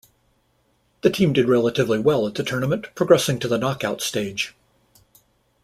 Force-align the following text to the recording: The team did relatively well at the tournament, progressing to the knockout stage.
The 1.03 1.11
team 1.11 1.31
did 1.31 1.47
relatively 1.47 1.99
well 1.99 2.25
at 2.25 2.33
the 2.33 2.43
tournament, 2.43 2.87
progressing 2.95 3.37
to 3.37 3.47
the 3.47 3.59
knockout 3.59 4.01
stage. 4.01 4.55